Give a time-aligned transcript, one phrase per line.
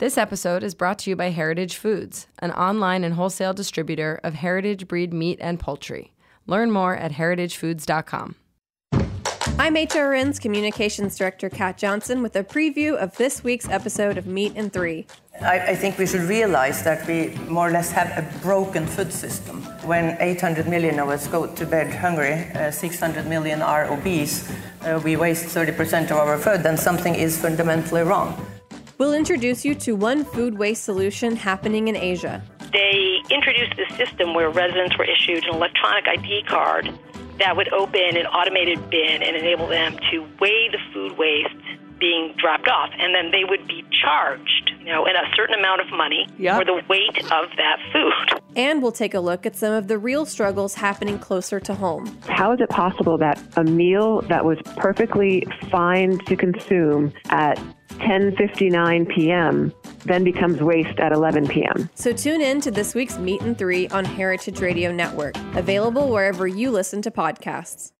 [0.00, 4.32] This episode is brought to you by Heritage Foods, an online and wholesale distributor of
[4.32, 6.14] heritage breed meat and poultry.
[6.46, 8.34] Learn more at heritagefoods.com.
[9.58, 14.54] I'm HRN's Communications Director Kat Johnson with a preview of this week's episode of Meat
[14.56, 15.06] and Three.
[15.42, 19.12] I, I, think we should realize that we more or less have a broken food
[19.12, 19.62] system.
[19.84, 24.98] When 800 million of us go to bed hungry, uh, 600 million are obese, uh,
[25.04, 28.49] we waste 30% of our food, then something is fundamentally wrong.
[29.00, 32.42] We'll introduce you to one food waste solution happening in Asia.
[32.70, 36.92] They introduced this system where residents were issued an electronic ID card
[37.38, 42.34] that would open an automated bin and enable them to weigh the food waste being
[42.36, 45.86] dropped off, and then they would be charged, you know, in a certain amount of
[45.92, 46.58] money yep.
[46.58, 48.40] for the weight of that food.
[48.54, 52.18] And we'll take a look at some of the real struggles happening closer to home.
[52.28, 57.58] How is it possible that a meal that was perfectly fine to consume at
[57.98, 59.72] 10:59 p.m.
[60.04, 61.88] then becomes waste at 11 p.m.
[61.94, 66.46] So tune in to this week's Meat and 3 on Heritage Radio Network, available wherever
[66.46, 67.92] you listen to podcasts.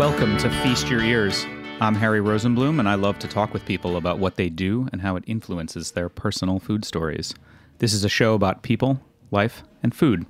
[0.00, 1.44] Welcome to Feast Your Ears.
[1.82, 5.00] I'm Harry Rosenblum, and I love to talk with people about what they do and
[5.00, 7.34] how it influences their personal food stories.
[7.78, 9.00] This is a show about people,
[9.30, 10.26] life, and food.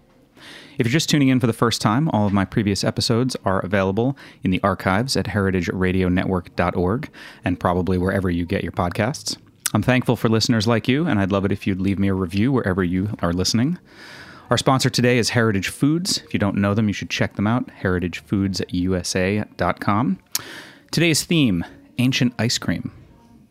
[0.78, 3.58] If you're just tuning in for the first time, all of my previous episodes are
[3.58, 7.10] available in the archives at heritageradionetwork.org
[7.44, 9.36] and probably wherever you get your podcasts.
[9.74, 12.14] I'm thankful for listeners like you, and I'd love it if you'd leave me a
[12.14, 13.76] review wherever you are listening.
[14.50, 16.18] Our sponsor today is Heritage Foods.
[16.18, 20.18] If you don't know them, you should check them out, heritagefoodsusa.com.
[20.90, 21.64] Today's theme
[21.98, 22.90] ancient ice cream.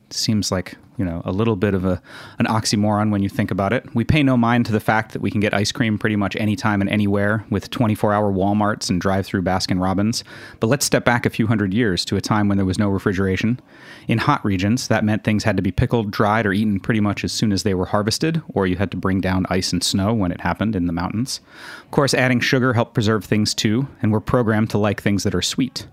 [0.10, 2.02] Seems like, you know, a little bit of a,
[2.38, 3.96] an oxymoron when you think about it.
[3.96, 6.36] We pay no mind to the fact that we can get ice cream pretty much
[6.36, 10.26] anytime and anywhere with 24 hour Walmarts and drive through Baskin Robbins.
[10.60, 12.90] But let's step back a few hundred years to a time when there was no
[12.90, 13.62] refrigeration.
[14.10, 17.24] In hot regions, that meant things had to be pickled, dried, or eaten pretty much
[17.24, 20.14] as soon as they were harvested, or you had to bring down ice and snow
[20.14, 21.40] when it happened in the mountains.
[21.86, 25.34] Of course, adding sugar helped preserve things too, and we're programmed to like things that
[25.34, 25.88] are sweet.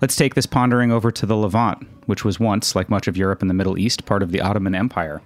[0.00, 3.40] Let's take this pondering over to the Levant, which was once, like much of Europe
[3.40, 5.22] and the Middle East, part of the Ottoman Empire.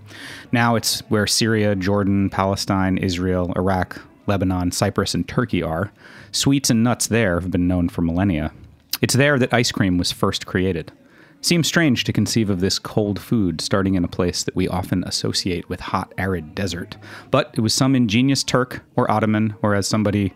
[0.52, 5.92] Now it's where Syria, Jordan, Palestine, Israel, Iraq, Lebanon, Cyprus, and Turkey are.
[6.30, 8.52] Sweets and nuts there have been known for millennia.
[9.02, 10.92] It's there that ice cream was first created.
[11.40, 15.02] Seems strange to conceive of this cold food starting in a place that we often
[15.04, 16.96] associate with hot, arid desert.
[17.30, 20.32] But it was some ingenious Turk or Ottoman, or as somebody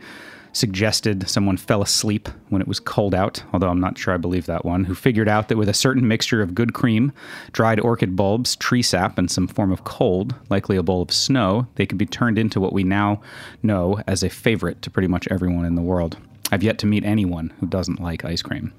[0.57, 4.47] suggested someone fell asleep when it was cold out, although I'm not sure I believe
[4.47, 7.13] that one, who figured out that with a certain mixture of good cream,
[7.53, 11.67] dried orchid bulbs, tree sap, and some form of cold, likely a bowl of snow,
[11.75, 13.21] they could be turned into what we now
[13.63, 16.17] know as a favorite to pretty much everyone in the world.
[16.53, 18.73] I've yet to meet anyone who doesn't like ice cream.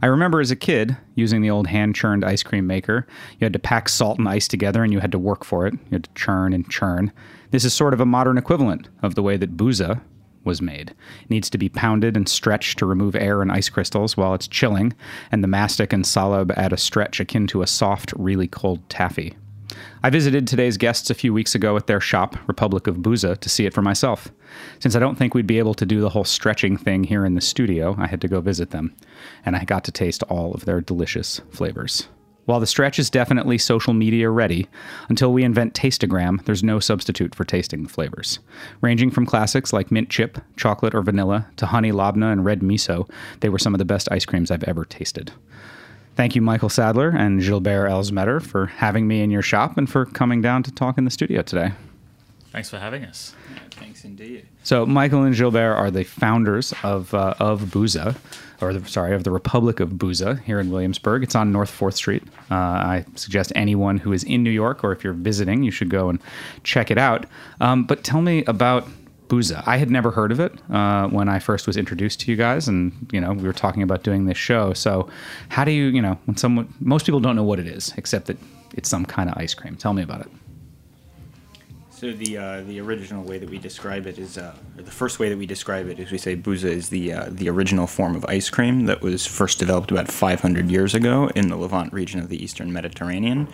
[0.00, 3.06] I remember as a kid using the old hand churned ice cream maker.
[3.38, 5.74] You had to pack salt and ice together and you had to work for it.
[5.74, 7.12] You had to churn and churn.
[7.50, 10.00] This is sort of a modern equivalent of the way that Buza,
[10.44, 10.90] was made.
[10.90, 14.48] It needs to be pounded and stretched to remove air and ice crystals while it's
[14.48, 14.94] chilling,
[15.30, 19.36] and the mastic and salab add a stretch akin to a soft, really cold taffy.
[20.02, 23.48] I visited today's guests a few weeks ago at their shop, Republic of Booza, to
[23.48, 24.28] see it for myself.
[24.78, 27.34] Since I don't think we'd be able to do the whole stretching thing here in
[27.34, 28.94] the studio, I had to go visit them,
[29.44, 32.08] and I got to taste all of their delicious flavors.
[32.48, 34.68] While the stretch is definitely social media ready,
[35.10, 38.38] until we invent Tasteogram, there's no substitute for tasting the flavors.
[38.80, 43.06] Ranging from classics like mint chip, chocolate or vanilla, to honey labna and red miso,
[43.40, 45.30] they were some of the best ice creams I've ever tasted.
[46.16, 50.06] Thank you, Michael Sadler and Gilbert Elsmetter, for having me in your shop and for
[50.06, 51.72] coming down to talk in the studio today.
[52.50, 53.34] Thanks for having us.
[53.52, 54.46] Yeah, thanks indeed.
[54.62, 58.16] So, Michael and Gilbert are the founders of uh, of Buza,
[58.62, 61.22] or the, sorry, of the Republic of Booza here in Williamsburg.
[61.22, 62.22] It's on North Fourth Street.
[62.50, 65.90] Uh, I suggest anyone who is in New York or if you're visiting, you should
[65.90, 66.20] go and
[66.64, 67.26] check it out.
[67.60, 68.88] Um, but tell me about
[69.28, 69.62] Buza.
[69.66, 72.66] I had never heard of it uh, when I first was introduced to you guys,
[72.66, 74.72] and you know we were talking about doing this show.
[74.72, 75.08] So,
[75.50, 78.26] how do you, you know, when someone most people don't know what it is except
[78.26, 78.38] that
[78.74, 79.76] it's some kind of ice cream.
[79.76, 80.28] Tell me about it.
[81.98, 85.30] So the uh, the original way that we describe it is, uh, the first way
[85.30, 88.24] that we describe it is we say buza is the uh, the original form of
[88.26, 92.28] ice cream that was first developed about 500 years ago in the Levant region of
[92.28, 93.48] the Eastern Mediterranean,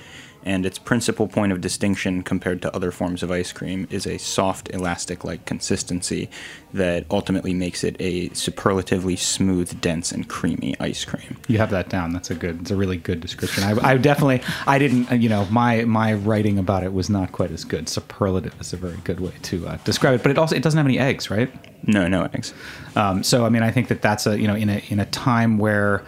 [0.44, 4.19] and its principal point of distinction compared to other forms of ice cream is a
[4.19, 6.29] soft, elastic like consistency
[6.73, 11.38] that ultimately makes it a superlatively smooth, dense, and creamy ice cream.
[11.49, 12.12] You have that down.
[12.12, 12.61] That's a good.
[12.61, 13.64] It's a really good description.
[13.64, 14.43] I, I definitely.
[14.67, 15.11] I didn't.
[15.20, 17.88] You know, my my writing about it was not quite as good.
[17.88, 20.23] Superlative is a very good way to uh, describe it.
[20.23, 21.50] But it also it doesn't have any eggs, right?
[21.87, 22.52] No, no eggs.
[22.96, 25.06] Um, so I mean, I think that that's a you know in a in a
[25.06, 26.05] time where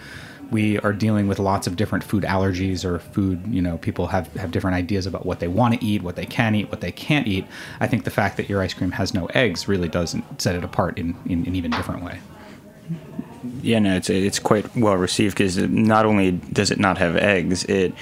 [0.50, 4.32] we are dealing with lots of different food allergies or food you know people have
[4.34, 6.92] have different ideas about what they want to eat what they can eat what they
[6.92, 7.46] can't eat.
[7.80, 10.64] I think the fact that your ice cream has no eggs really doesn't set it
[10.64, 12.20] apart in, in an even different way.
[13.62, 17.64] Yeah, no, it's it's quite well received because not only does it not have eggs,
[17.64, 17.94] it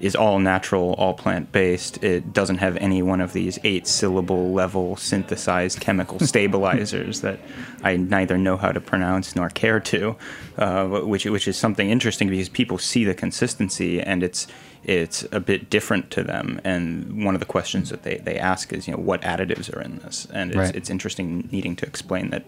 [0.00, 2.02] is all natural, all plant based.
[2.02, 7.40] It doesn't have any one of these eight syllable level synthesized chemical stabilizers that
[7.82, 10.16] I neither know how to pronounce nor care to,
[10.56, 14.46] uh, which which is something interesting because people see the consistency and it's
[14.84, 16.60] it's a bit different to them.
[16.64, 19.82] And one of the questions that they, they ask is, you know, what additives are
[19.82, 20.26] in this?
[20.32, 20.76] And it's, Right.
[20.76, 22.44] it's interesting needing to explain that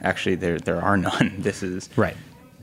[0.00, 1.34] actually there there are none.
[1.38, 2.16] This is right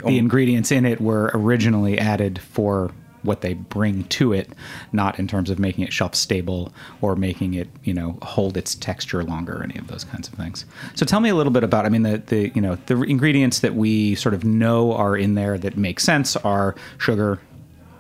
[0.06, 2.92] the ingredients in it were originally added for
[3.24, 4.50] what they bring to it
[4.92, 6.72] not in terms of making it shelf stable
[7.02, 10.66] or making it you know hold its texture longer any of those kinds of things
[10.96, 13.60] so tell me a little bit about i mean the, the you know the ingredients
[13.60, 17.40] that we sort of know are in there that make sense are sugar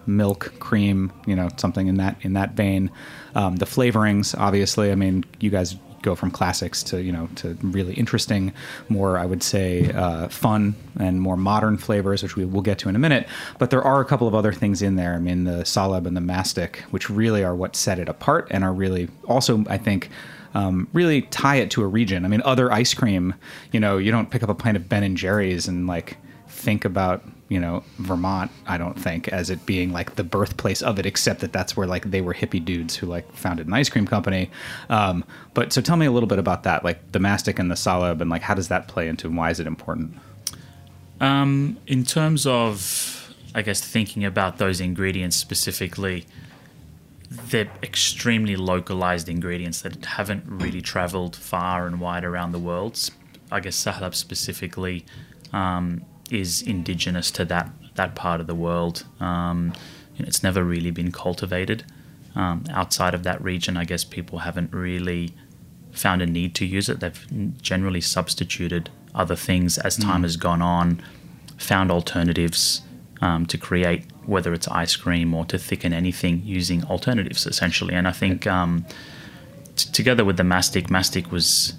[0.10, 2.92] milk, cream, you know, something in that in that vein.
[3.36, 7.58] Um, the flavorings, obviously, I mean, you guys go from classics to you know to
[7.62, 8.54] really interesting,
[8.88, 12.90] more I would say uh, fun and more modern flavors, which we will get to
[12.90, 13.28] in a minute.
[13.58, 15.14] But there are a couple of other things in there.
[15.14, 18.64] I mean, the salab and the mastic, which really are what set it apart and
[18.64, 20.10] are really also, I think.
[20.56, 22.26] Um, really tie it to a region.
[22.26, 23.36] I mean, other ice cream,
[23.72, 26.18] you know, you don't pick up a pint of Ben and Jerry's and like
[26.60, 28.52] think about you know Vermont.
[28.68, 31.88] I don't think as it being like the birthplace of it, except that that's where
[31.88, 34.52] like they were hippie dudes who like founded an ice cream company.
[34.90, 35.24] Um,
[35.54, 38.22] but so tell me a little bit about that, like the mastic and the saleb,
[38.22, 40.16] and like how does that play into and why is it important?
[41.22, 46.26] Um, in terms of, I guess, thinking about those ingredients specifically,
[47.30, 53.10] they're extremely localized ingredients that haven't really traveled far and wide around the world.
[53.52, 55.06] I guess Sahlab specifically
[55.52, 59.06] um, is indigenous to that that part of the world.
[59.20, 59.74] Um,
[60.16, 61.84] you know, it's never really been cultivated
[62.36, 63.78] um, outside of that region.
[63.78, 65.34] I guess people haven't really
[65.92, 67.00] found a need to use it.
[67.00, 71.02] They've generally substituted other things as time has gone on,
[71.58, 72.82] found alternatives
[73.22, 77.94] um, to create, whether it's ice cream or to thicken anything using alternatives essentially.
[77.96, 78.86] And I think um,
[79.76, 81.74] t- together with the mastic, mastic was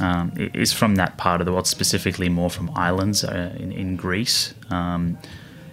[0.00, 3.96] um, is from that part of the world, specifically more from islands uh, in, in
[3.96, 4.54] Greece.
[4.70, 5.18] Um,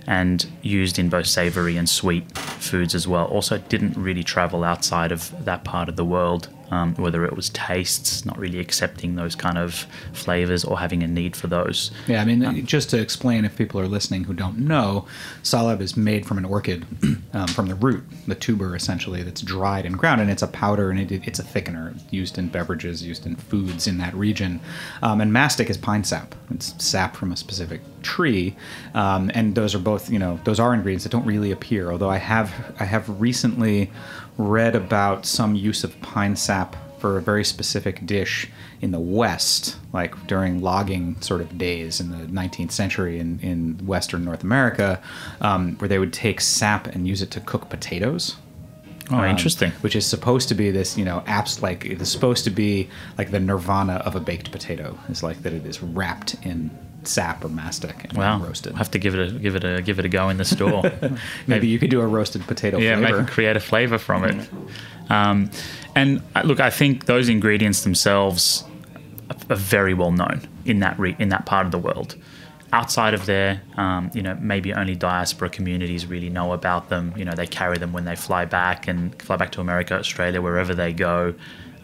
[0.07, 3.25] and used in both savory and sweet foods as well.
[3.25, 7.49] Also, didn't really travel outside of that part of the world, um, whether it was
[7.49, 11.91] tastes, not really accepting those kind of flavors or having a need for those.
[12.07, 15.05] Yeah, I mean, just to explain, if people are listening who don't know,
[15.43, 16.85] salab is made from an orchid,
[17.33, 20.89] um, from the root, the tuber essentially, that's dried and ground, and it's a powder
[20.89, 24.59] and it, it's a thickener used in beverages, used in foods in that region.
[25.01, 26.35] Um, and mastic is pine sap.
[26.51, 28.55] It's sap from a specific tree,
[28.93, 31.91] um, and those are both, you know, those are ingredients that don't really appear.
[31.91, 33.91] Although I have, I have recently
[34.37, 38.49] read about some use of pine sap for a very specific dish
[38.81, 43.85] in the West, like during logging sort of days in the 19th century in, in
[43.85, 45.01] Western North America,
[45.41, 48.35] um, where they would take sap and use it to cook potatoes.
[49.09, 49.71] Oh, Um, interesting.
[49.81, 52.89] Which is supposed to be this, you know, apps like it is supposed to be
[53.17, 54.97] like the nirvana of a baked potato.
[55.09, 56.69] Is like that it is wrapped in
[57.07, 58.73] sap or mastic and Wow, roasted.
[58.73, 60.45] I'll have to give it a give it a give it a go in the
[60.45, 60.83] store.
[61.47, 63.23] Maybe you could do a roasted potato yeah, flavor.
[63.23, 64.49] make create a flavor from it.
[65.09, 65.49] Um,
[65.95, 68.63] and uh, look, I think those ingredients themselves
[69.29, 72.15] are, are very well known in that re- in that part of the world.
[72.73, 77.13] Outside of there, um, you know, maybe only diaspora communities really know about them.
[77.15, 80.41] You know, they carry them when they fly back and fly back to America, Australia,
[80.41, 81.33] wherever they go.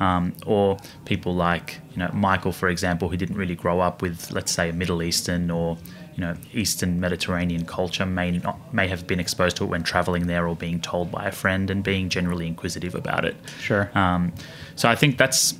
[0.03, 4.31] Um, or people like you know Michael, for example, who didn't really grow up with,
[4.31, 5.77] let's say, a Middle Eastern or
[6.15, 10.27] you know Eastern Mediterranean culture, may not may have been exposed to it when traveling
[10.27, 13.36] there or being told by a friend and being generally inquisitive about it.
[13.60, 13.89] Sure.
[13.98, 14.33] Um,
[14.75, 15.53] so I think that's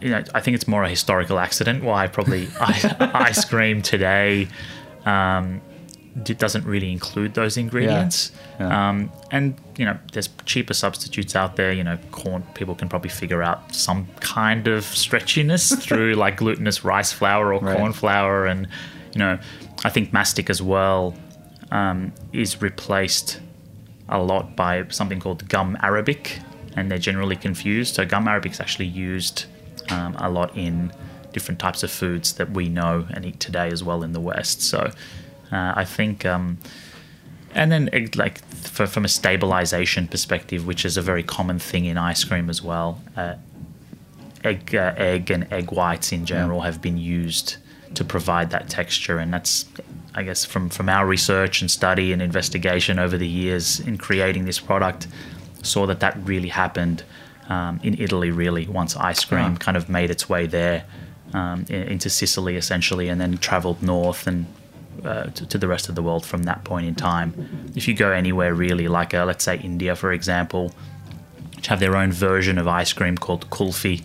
[0.00, 4.48] you know I think it's more a historical accident why probably I, ice cream today
[5.04, 5.60] um,
[6.38, 8.32] doesn't really include those ingredients.
[8.58, 8.88] Yeah.
[8.90, 11.72] Um, and you know, there's cheaper substitutes out there.
[11.72, 12.42] You know, corn.
[12.54, 17.60] People can probably figure out some kind of stretchiness through like glutinous rice flour or
[17.60, 17.76] Right.
[17.76, 18.66] corn flour, and
[19.12, 19.38] you know,
[19.84, 21.14] I think mastic as well
[21.70, 23.40] um, is replaced
[24.08, 26.40] a lot by something called gum arabic,
[26.76, 27.94] and they're generally confused.
[27.94, 29.44] So gum arabic is actually used
[29.90, 30.92] um, a lot in
[31.32, 34.62] different types of foods that we know and eat today as well in the West.
[34.62, 34.90] So
[35.52, 36.24] uh, I think.
[36.26, 36.58] Um,
[37.54, 41.84] and then, egg- like for, from a stabilization perspective, which is a very common thing
[41.84, 43.34] in ice cream as well, uh,
[44.44, 47.56] egg, uh, egg and egg whites in general have been used
[47.94, 49.64] to provide that texture, and that's,
[50.14, 54.44] I guess, from from our research and study and investigation over the years in creating
[54.44, 55.08] this product,
[55.62, 57.02] saw that that really happened
[57.48, 58.30] um, in Italy.
[58.30, 59.56] Really, once ice cream Yeah.
[59.58, 60.84] kind of made its way there
[61.34, 64.46] um, into Sicily, essentially, and then traveled north and
[65.04, 67.72] uh, to, to the rest of the world from that point in time.
[67.74, 70.72] If you go anywhere really, like uh, let's say India, for example,
[71.56, 74.02] which have their own version of ice cream called kulfi,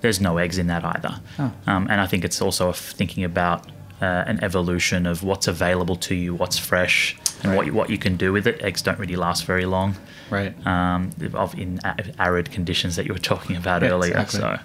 [0.00, 1.20] there's no eggs in that either.
[1.66, 3.66] Um, and I think it's also thinking about
[4.00, 7.98] uh, an evolution of what's available to you, what's fresh, and what you, what you
[7.98, 8.60] can do with it.
[8.62, 9.94] Eggs don't really last very long.
[10.30, 10.54] Right.
[10.66, 14.16] Um, of in a- arid conditions that you were talking about Yeah, earlier.
[14.16, 14.40] exactly.
[14.40, 14.58] So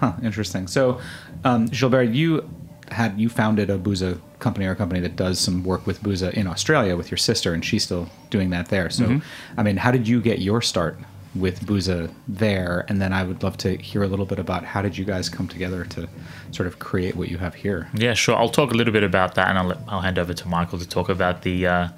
[0.00, 0.68] Huh, interesting.
[0.68, 1.00] So,
[1.44, 2.48] um, Gilbert, you
[2.92, 6.32] had you founded a Booza company or a company that does some work with Booza
[6.32, 8.90] in Australia with your sister, and she's still doing that there.
[8.90, 9.60] So, Mm-hmm.
[9.60, 10.98] I mean, how did you get your start
[11.34, 12.84] with Booza there?
[12.88, 15.28] And then I would love to hear a little bit about how did you guys
[15.28, 16.08] come together to
[16.52, 17.88] sort of create what you have here.
[17.94, 18.36] Yeah, sure.
[18.36, 20.78] I'll talk a little bit about that, and I'll, let, I'll hand over to Michael
[20.78, 21.88] to talk about the uh,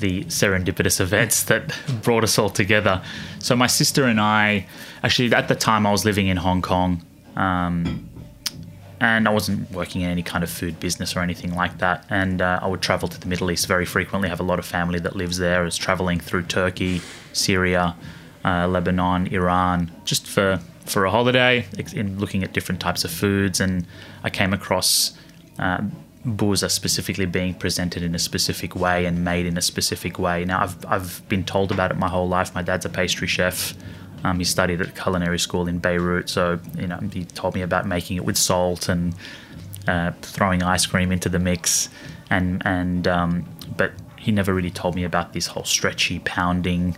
[0.00, 3.02] the serendipitous events that brought us all together.
[3.38, 4.66] So my sister and I,
[5.02, 7.04] actually, at the time, I was living in Hong Kong,
[7.36, 8.08] um,
[9.00, 12.04] and I wasn't working in any kind of food business or anything like that.
[12.10, 14.28] And uh, I would travel to the Middle East very frequently.
[14.28, 15.62] I have a lot of family that lives there.
[15.62, 17.00] I was traveling through Turkey,
[17.32, 17.96] Syria,
[18.44, 23.60] uh, Lebanon, Iran, just for for a holiday, in looking at different types of foods.
[23.60, 23.86] And
[24.24, 25.16] I came across
[25.58, 25.82] uh,
[26.26, 30.44] Booza specifically being presented in a specific way and made in a specific way.
[30.44, 32.54] Now, I've, I've been told about it my whole life.
[32.54, 33.74] My dad's a pastry chef.
[34.24, 37.86] Um, he studied at culinary school in Beirut, so you know he told me about
[37.86, 39.14] making it with salt and
[39.88, 41.88] uh, throwing ice cream into the mix,
[42.28, 43.46] and and um,
[43.76, 46.94] but he never really told me about this whole stretchy, pounding,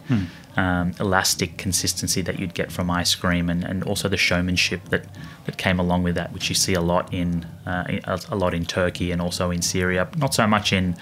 [0.56, 5.04] um, elastic consistency that you'd get from ice cream, and, and also the showmanship that,
[5.44, 8.52] that came along with that, which you see a lot in uh, in- a lot
[8.52, 10.96] in Turkey and also in Syria, not so much in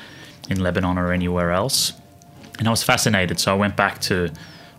[0.50, 1.94] in Lebanon or anywhere else.
[2.58, 4.30] And I was fascinated, so I went back to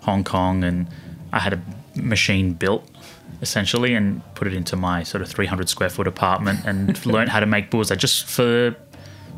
[0.01, 0.88] Hong Kong and
[1.31, 1.61] I had a
[1.95, 2.88] machine built
[3.41, 7.39] essentially and put it into my sort of 300 square foot apartment and learned how
[7.39, 8.75] to make booza just for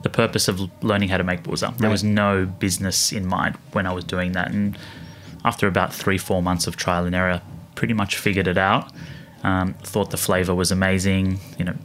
[0.01, 1.75] the purpose of learning how to make booza.
[1.77, 4.51] There was no business in mind when I was doing that.
[4.51, 4.77] And
[5.45, 7.41] after about three, four months of trial and error,
[7.75, 8.91] pretty much figured it out.
[9.43, 11.39] Um, thought the flavor was amazing.
[11.57, 11.75] You know,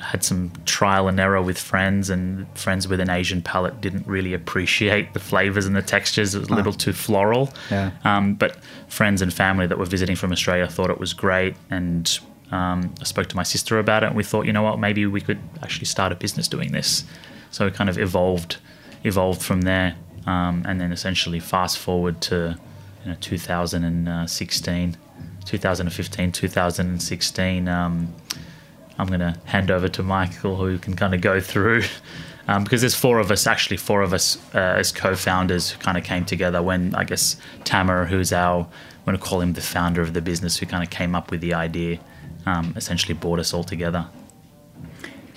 [0.00, 4.34] had some trial and error with friends, and friends with an Asian palate didn't really
[4.34, 6.34] appreciate the flavors and the textures.
[6.34, 7.50] It was a little too floral.
[7.70, 7.90] Yeah.
[8.04, 8.56] Um, but
[8.88, 12.18] friends and family that were visiting from Australia thought it was great, and
[12.50, 15.06] um, I spoke to my sister about it, and we thought, you know what, maybe
[15.06, 17.04] we could actually start a business doing this.
[17.50, 18.56] So it kind of evolved,
[19.04, 22.58] evolved from there, um, and then essentially fast forward to
[23.04, 24.96] you know, 2016,
[25.44, 27.68] 2015, 2016.
[27.68, 28.14] Um,
[29.00, 31.84] I'm going to hand over to Michael, who can kind of go through,
[32.48, 35.96] um, because there's four of us, actually four of us uh, as co-founders, who kind
[35.96, 39.62] of came together when I guess Tamer, who's our, I'm going to call him the
[39.62, 41.98] founder of the business, who kind of came up with the idea,
[42.44, 44.06] um, essentially brought us all together.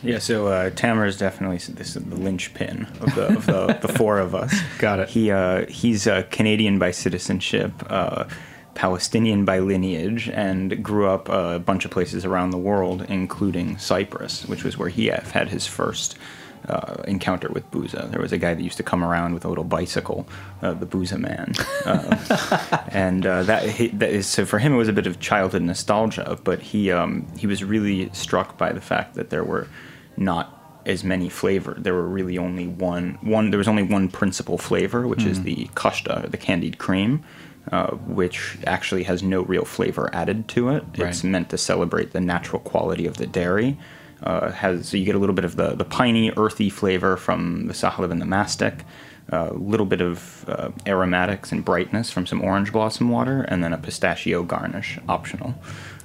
[0.01, 3.87] Yeah, so uh, Tamer is definitely this is the linchpin of the of the, the
[3.87, 4.53] four of us.
[4.77, 5.09] Got it.
[5.09, 8.25] He uh, he's uh, Canadian by citizenship, uh,
[8.75, 14.45] Palestinian by lineage, and grew up a bunch of places around the world, including Cyprus,
[14.45, 16.17] which was where he had his first.
[16.65, 18.09] Uh, encounter with Booza.
[18.09, 20.25] There was a guy that used to come around with a little bicycle,
[20.61, 21.51] uh, the Booza man,
[21.85, 25.19] uh, and uh, that, he, that is so for him it was a bit of
[25.19, 26.39] childhood nostalgia.
[26.41, 29.67] But he um, he was really struck by the fact that there were
[30.15, 31.75] not as many flavor.
[31.77, 33.49] There were really only one one.
[33.49, 37.23] There was only one principal flavor, which is the kashta, the candied cream,
[37.71, 40.83] uh, which actually has no real flavor added to it.
[41.09, 43.77] It's meant to celebrate the natural quality of the dairy.
[44.21, 47.67] Uh, has so you get a little bit of the the piney, earthy flavor from
[47.67, 48.83] the sahlib and the mastic.
[49.29, 53.71] A little bit of uh, aromatics and brightness from some orange blossom water, and then
[53.71, 55.55] a pistachio garnish, optional.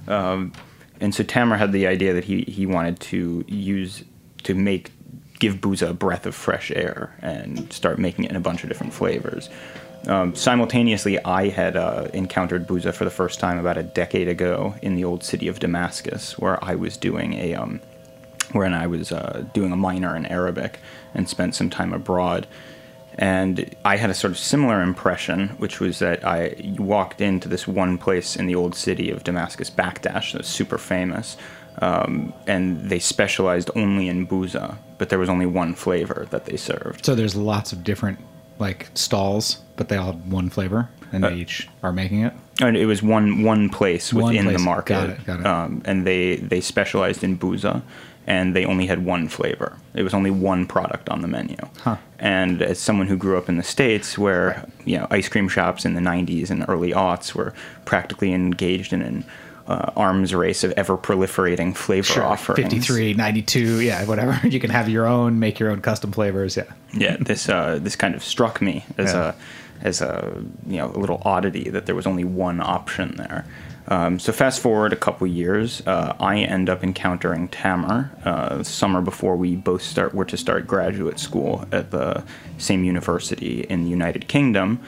[0.07, 0.53] Um,
[1.01, 4.05] and so Tamer had the idea that he, he wanted to use
[4.45, 4.93] to make
[5.39, 8.69] give Booza a breath of fresh air and start making it in a bunch of
[8.69, 9.49] different flavors.
[10.07, 14.75] Um, simultaneously, I had uh, encountered Booza for the first time about a decade ago
[14.81, 17.81] in the old city of Damascus, where I was doing a um,
[18.53, 20.79] wherein I was uh, doing a minor in Arabic
[21.15, 22.47] and spent some time abroad.
[23.19, 27.67] And I had a sort of similar impression, which was that I walked into this
[27.67, 31.37] one place in the old city of Damascus, Bakdash, that's super famous,
[31.83, 36.57] um, and they specialized only in booza, but there was only one flavor that they
[36.57, 37.05] served.
[37.05, 38.21] So there's lots of different
[38.59, 42.33] like stalls, but they all have one flavor, and they each are making it.
[42.61, 44.57] And it was one one place One within place.
[44.57, 45.47] the market, Got it, got it.
[45.47, 47.83] Um, and they they specialized in booza,
[48.27, 49.77] and they only had one flavor.
[49.95, 51.57] It was only one product on the menu.
[51.81, 51.97] Huh.
[52.19, 55.85] And as someone who grew up in the states, where you know ice cream shops
[55.85, 59.25] in the '90s and early aughts were practically engaged in an
[59.69, 62.73] uh, arms race of ever proliferating flavor offerings.
[62.73, 64.41] 53, 92, yeah, whatever.
[64.49, 66.57] You can have your own, make your own custom flavors.
[66.57, 66.65] Yeah.
[66.93, 69.35] yeah, this uh, this kind of struck me as Yeah.
[69.83, 73.45] a as a you know a little oddity that there was only one option there.
[73.91, 79.01] Um, so fast forward a couple years, uh, I end up encountering Tamer uh, summer
[79.01, 82.23] before we both start were to start graduate school at the
[82.59, 84.81] same university in the United Kingdom.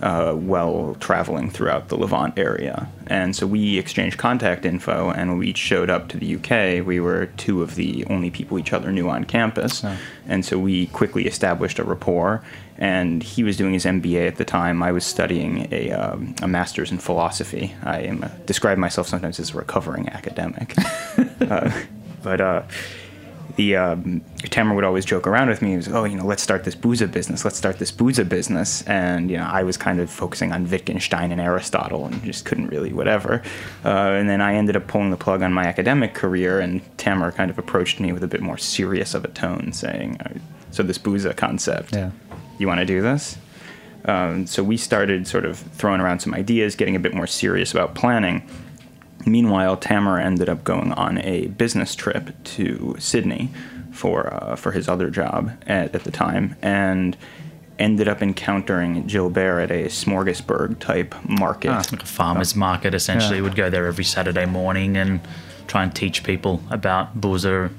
[0.00, 2.88] Uh, while traveling throughout the Levant area.
[3.08, 6.86] And so we exchanged contact info, and when we each showed up to the UK,
[6.86, 9.84] we were two of the only people each other knew on campus.
[10.28, 12.44] And so we quickly established a rapport.
[12.76, 14.84] And he was doing his MBA at the time.
[14.84, 17.74] I was studying a, um, a master's in philosophy.
[17.82, 20.74] I am uh, describe myself sometimes as a recovering academic.
[21.40, 21.72] uh,
[22.22, 22.62] but uh,
[23.58, 25.70] the um, Tamer would always joke around with me.
[25.70, 27.44] He was, oh, you know, let's start this booza business.
[27.44, 28.82] Let's start this booza business.
[28.82, 32.68] And you know, I was kind of focusing on Wittgenstein and Aristotle, and just couldn't
[32.68, 33.42] really whatever.
[33.84, 37.32] Uh, and then I ended up pulling the plug on my academic career, and Tamer
[37.32, 40.38] kind of approached me with a bit more serious of a tone, saying, uh,
[40.70, 42.12] "So this booza concept, Yeah.
[42.58, 43.38] you want to do this?"
[44.04, 47.72] Um, so we started sort of throwing around some ideas, getting a bit more serious
[47.72, 48.42] about planning.
[49.30, 53.50] Meanwhile, Tamer ended up going on a business trip to Sydney
[53.92, 57.16] for uh, for his other job at, at the time, and
[57.78, 61.70] ended up encountering Gilbert at a smorgasbord type market.
[61.70, 63.36] like a farmer's market essentially.
[63.36, 63.42] Yeah.
[63.42, 65.20] Would go there every Saturday morning and
[65.66, 67.70] try and teach people about booza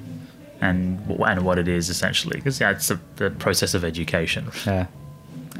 [0.62, 2.38] and and what it is essentially.
[2.38, 4.50] Because yeah, it's the, the process of education.
[4.65, 4.88] Yeah.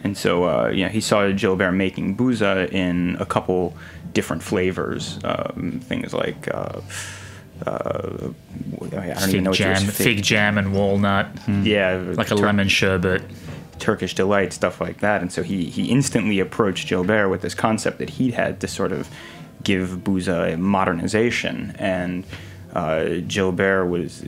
[0.04, 3.76] And so, uh, you know, he saw Gilbert making booza in a couple
[4.14, 5.20] different flavors.
[5.24, 6.82] Um, things like, uh,
[7.66, 8.30] uh,
[8.82, 12.68] I don't even know Fig jam, fig jam and walnut, Yeah, like a Tur- lemon
[12.70, 13.22] sherbet.
[13.80, 15.22] Turkish delight, stuff like that.
[15.22, 18.92] And so he, he instantly approached Gilbert with this concept that he'd had to sort
[18.92, 19.08] of
[19.64, 21.74] give Booza a modernization.
[21.80, 22.26] And
[22.74, 24.22] uh, Gilbert was,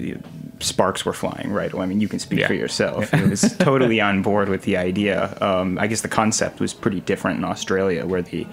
[0.61, 1.83] sparks were flying right away.
[1.83, 2.47] I mean, you can speak Yeah.
[2.47, 3.11] for yourself.
[3.11, 5.37] He was totally on board with the idea.
[5.41, 8.47] Um, I guess the concept was pretty different in Australia, where the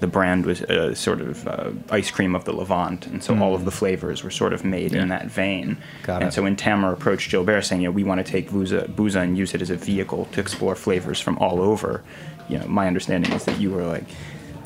[0.00, 3.54] the brand was uh, sort of uh, ice cream of the Levant, and so all
[3.54, 5.76] of the flavors were sort of made in that vein.
[6.04, 6.32] Got and it.
[6.32, 9.36] so when Tamer approached Gilbert saying, you know, we want to take Booza, Booza and
[9.36, 12.02] use it as a vehicle to explore flavors from all over,
[12.48, 14.04] you know, my understanding is that you were like,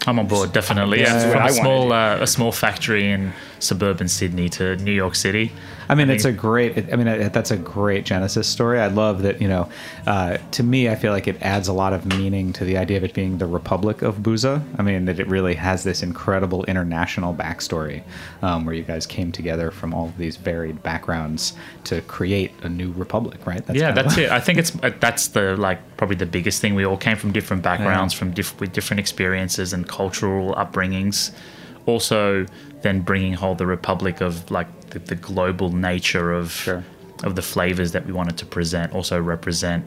[0.06, 0.98] I'm on board, definitely.
[0.98, 4.92] This Yeah, from I a small uh, a small factory in suburban Sydney to New
[4.92, 5.52] York City.
[5.88, 6.92] I mean, it's a great.
[6.92, 8.80] I mean, that's a great Genesis story.
[8.80, 9.42] I love that.
[9.42, 9.68] You know,
[10.06, 12.96] uh, to me, I feel like it adds a lot of meaning to the idea
[12.96, 14.62] of it being the Republic of Booza.
[14.78, 18.02] I mean, that it really has this incredible international backstory,
[18.42, 21.52] um, where you guys came together from all of these varied backgrounds
[21.84, 23.64] to create a new republic, right?
[23.66, 24.30] That's yeah, that's it.
[24.30, 26.74] I think it's uh, that's the like probably the biggest thing.
[26.74, 31.30] We all came from different backgrounds, from diff- with different experiences and cultural upbringings.
[31.86, 32.46] Also,
[32.82, 36.82] then bringing whole the republic of like the, the global nature of Sure.
[37.24, 38.92] of the flavors that we wanted to present.
[38.94, 39.82] Also represent,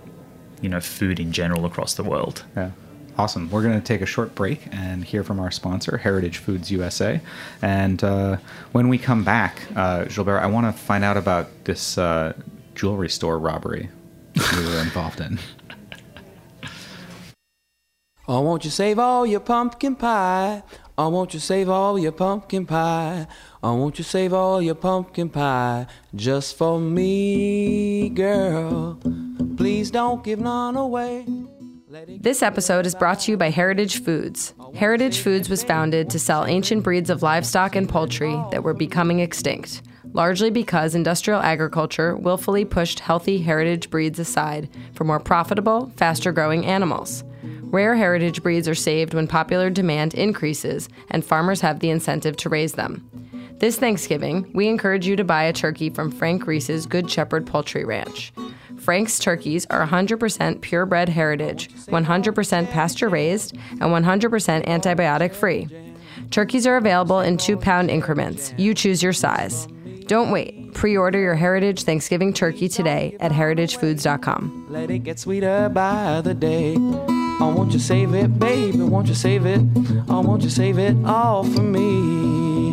[0.61, 2.43] you know, food in general across the world.
[2.55, 2.71] Yeah.
[3.17, 3.49] Awesome.
[3.49, 7.21] We're going to take a short break and hear from our sponsor, Heritage Foods USA.
[7.61, 8.37] And uh,
[8.73, 12.33] when we come back, uh, Gilbert, I want to find out about this uh,
[12.75, 13.89] jewelry store robbery
[14.35, 15.39] we were involved in.
[18.27, 20.63] Oh, won't you save all your pumpkin pie?
[20.97, 23.27] Oh, won't you save all your pumpkin pie?
[23.61, 25.85] Oh, won't you save all your pumpkin pie
[26.15, 28.99] just for me, girl?
[29.57, 31.27] Please don't give none away.
[32.19, 34.55] This episode is brought to you by Heritage Foods.
[34.73, 39.19] Heritage Foods was founded to sell ancient breeds of livestock and poultry that were becoming
[39.19, 39.83] extinct,
[40.13, 46.65] largely because industrial agriculture willfully pushed healthy heritage breeds aside for more profitable, faster growing
[46.65, 47.23] animals.
[47.71, 52.49] Rare heritage breeds are saved when popular demand increases and farmers have the incentive to
[52.49, 53.09] raise them.
[53.59, 57.85] This Thanksgiving, we encourage you to buy a turkey from Frank Reese's Good Shepherd Poultry
[57.85, 58.33] Ranch.
[58.77, 65.67] Frank's turkeys are 100% purebred heritage, 100% pasture raised, and 100% antibiotic free.
[66.31, 68.53] Turkeys are available in two pound increments.
[68.57, 69.67] You choose your size.
[70.07, 70.73] Don't wait.
[70.73, 74.67] Pre order your Heritage Thanksgiving turkey today at heritagefoods.com.
[74.69, 76.75] Let it get sweeter by the day.
[77.37, 78.77] Oh, won't you save it, baby?
[78.81, 79.59] Won't you save it?
[80.07, 82.71] Oh, won't you save it all for me?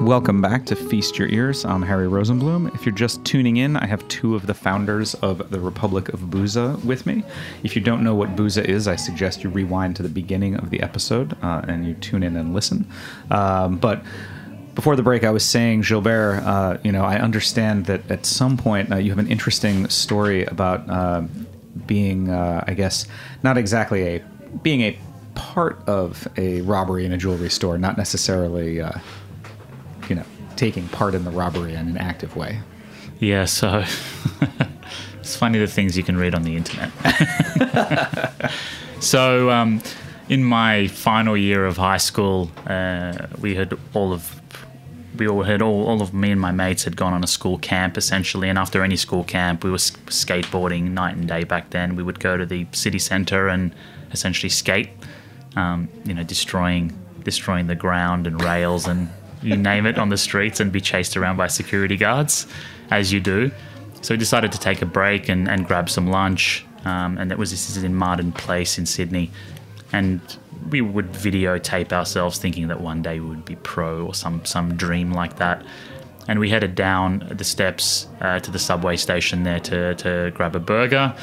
[0.00, 1.64] Welcome back to Feast Your Ears.
[1.64, 2.72] I'm Harry Rosenblum.
[2.76, 6.20] If you're just tuning in, I have two of the founders of the Republic of
[6.20, 7.24] Booza with me.
[7.64, 10.70] If you don't know what Booza is, I suggest you rewind to the beginning of
[10.70, 12.88] the episode uh, and you tune in and listen.
[13.32, 14.04] Um, but
[14.74, 18.56] before the break, I was saying, Gilbert, uh, you know, I understand that at some
[18.56, 21.22] point uh, you have an interesting story about uh,
[21.86, 23.06] being, uh, I guess,
[23.42, 24.24] not exactly a
[24.62, 24.98] being a
[25.34, 28.92] part of a robbery in a jewelry store, not necessarily, uh,
[30.08, 30.24] you know,
[30.56, 32.60] taking part in the robbery in an active way.
[33.18, 33.84] Yeah, so
[35.20, 36.90] it's funny the things you can read on the internet.
[39.00, 39.82] so, um,
[40.28, 44.40] in my final year of high school, uh, we had all of
[45.16, 47.58] we all had all, all of me and my mates had gone on a school
[47.58, 51.96] camp essentially, and after any school camp, we were skateboarding night and day back then.
[51.96, 53.74] We would go to the city centre and
[54.12, 54.90] essentially skate,
[55.56, 59.08] um, you know, destroying destroying the ground and rails and
[59.42, 62.46] you name it on the streets and be chased around by security guards,
[62.90, 63.50] as you do.
[64.00, 67.38] So we decided to take a break and, and grab some lunch, um, and that
[67.38, 69.30] was this is in Martin Place in Sydney,
[69.92, 70.20] and
[70.70, 74.76] we would videotape ourselves thinking that one day we would be pro or some some
[74.76, 75.64] dream like that.
[76.26, 80.56] And we headed down the steps uh, to the subway station there to, to grab
[80.56, 81.14] a burger.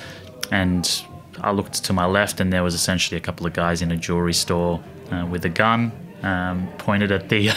[0.52, 1.04] And
[1.40, 3.98] I looked to my left, and there was essentially a couple of guys in a
[3.98, 7.48] jewelry store uh, with a gun, um, pointed at the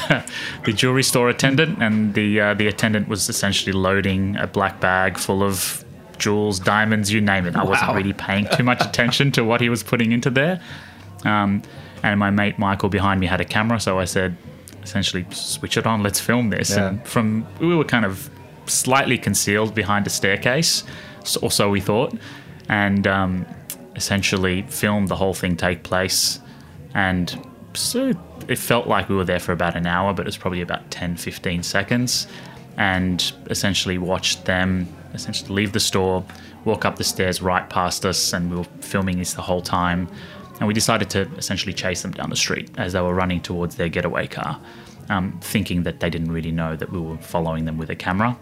[0.65, 5.19] the jewelry store attendant, and the uh, the attendant was essentially loading a black bag
[5.19, 5.85] full of
[6.17, 7.57] jewels, diamonds, you name it.
[7.57, 10.61] I wasn't really paying too much attention to what he was putting into there.
[11.25, 11.63] Um,
[12.03, 14.37] and my mate Michael behind me had a camera, so I said,
[14.83, 16.71] essentially, switch it on, let's film this.
[16.71, 16.89] Yeah.
[16.89, 18.31] And from we were kind of
[18.67, 20.85] slightly concealed behind a staircase,
[21.41, 22.15] or so we thought,
[22.69, 23.47] and um,
[23.97, 26.41] essentially filmed the whole thing take place.
[26.95, 28.13] And so
[28.49, 30.91] it felt like we were there for about an hour, but it was probably about
[30.91, 32.27] 10, 15 seconds.
[32.77, 36.25] And essentially watched them essentially leave the store,
[36.65, 40.09] walk up the stairs right past us, and we were filming this the whole time.
[40.61, 43.75] And we decided to essentially chase them down the street as they were running towards
[43.77, 44.61] their getaway car,
[45.09, 48.37] um, thinking that they didn't really know that we were following them with a camera.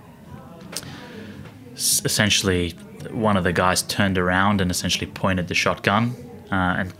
[1.74, 2.70] S- essentially,
[3.10, 6.14] one of the guys turned around and essentially pointed the shotgun
[6.50, 6.92] uh, and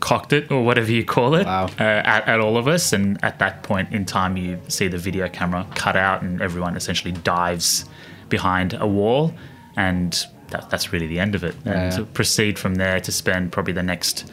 [0.00, 1.66] cocked it, or whatever you call it, Wow.
[1.78, 2.92] uh, at, at all of us.
[2.92, 6.76] And at that point in time, you see the video camera cut out, and everyone
[6.76, 7.84] essentially dives
[8.28, 9.32] behind a wall,
[9.76, 11.54] and that, that's really the end of it.
[11.64, 11.72] Yeah.
[11.72, 14.30] And to proceed from there to spend probably the next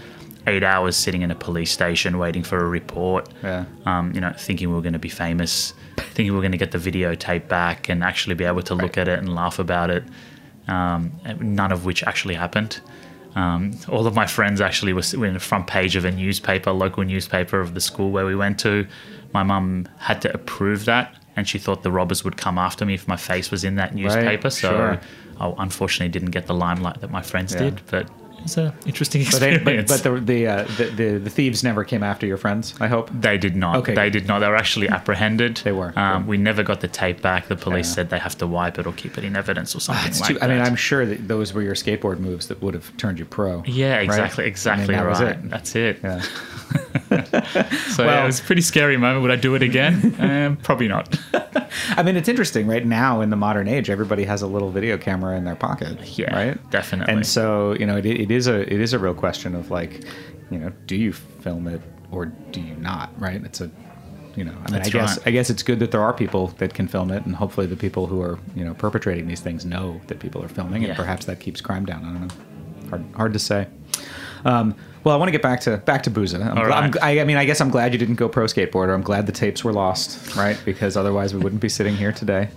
[0.50, 3.30] eight hours sitting in a police station waiting for a report.
[3.44, 3.66] Yeah.
[3.86, 6.58] Um, you know, thinking we were going to be famous, thinking we were going to
[6.66, 9.90] get the videotape back and actually be able to look at it and laugh about
[9.90, 10.04] it.
[10.68, 12.82] Um, none of which actually happened.
[13.36, 16.72] Um, all of my friends actually were were in the front page of a newspaper,
[16.72, 18.88] local newspaper of the school where we went to.
[19.34, 22.96] My mum had to approve that, and she thought the robbers would come after me
[22.96, 24.50] if my face was in that newspaper.
[24.50, 25.02] so sure.
[25.40, 27.60] I unfortunately didn't get the limelight that my friends Yeah.
[27.66, 29.91] did, but it was an interesting But, they, experience.
[29.91, 32.73] but, but the the, uh, the the the thieves never came after your friends.
[32.80, 33.10] I hope.
[33.13, 33.75] They did not.
[33.78, 34.19] Okay, They good.
[34.19, 34.39] did not.
[34.39, 35.58] They were actually apprehended.
[35.58, 36.28] They were, Um, good.
[36.30, 37.47] we never got the tape back.
[37.47, 37.95] The police Yeah.
[37.95, 40.28] said they have to wipe it or keep it in evidence or something That's like
[40.30, 40.43] too, that.
[40.49, 43.25] I mean, I'm sure that those were your skateboard moves that would have turned you
[43.25, 43.63] pro.
[43.65, 44.04] yeah, right?
[44.06, 45.10] exactly, I mean, exactly that right.
[45.10, 45.49] was it.
[45.49, 45.99] That's it.
[46.04, 46.21] Yeah.
[47.89, 49.23] So yeah, it was a pretty scary moment.
[49.23, 50.15] Would I do it again?
[50.19, 51.17] um, probably not.
[51.97, 52.86] I mean, it's interesting, right?
[52.86, 56.34] Now in the modern age, everybody has a little video camera in their pocket, Yeah,
[56.36, 56.69] right?
[56.71, 57.13] definitely.
[57.13, 60.04] And so, you know, it, it is a it is a real question of like,
[60.52, 63.10] you know, do you film it or do you not?
[63.20, 63.44] Right?
[63.44, 63.70] It's a,
[64.36, 65.28] you know, I mean, That's I guess right.
[65.28, 67.76] I guess it's good that there are people that can film it, and hopefully the
[67.76, 70.89] people who are you know perpetrating these things know that people are filming, Yeah.
[70.89, 72.04] and perhaps that keeps crime down.
[72.06, 72.89] I don't know.
[72.89, 73.68] Hard hard to say.
[74.46, 76.42] Um, well, I want to get back to back to Booza.
[76.46, 78.94] I'm gl- I'm I, I mean, I guess I'm glad you didn't go pro skateboarder.
[78.94, 80.60] I'm glad the tapes were lost, right?
[80.65, 82.50] Because otherwise we wouldn't be sitting here today.